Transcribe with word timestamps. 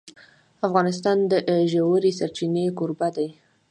افغانستان 0.67 1.17
د 1.31 1.33
ژورې 1.71 2.11
سرچینې 2.19 2.65
کوربه 2.77 3.09
دی. 3.15 3.29